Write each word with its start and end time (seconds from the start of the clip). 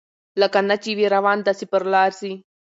لکه 0.41 0.59
نه 0.69 0.75
چي 0.83 0.91
وي 0.97 1.05
روان 1.15 1.37
داسي 1.45 1.65
پر 1.71 1.83
لار 1.93 2.11
ځي 2.19 2.33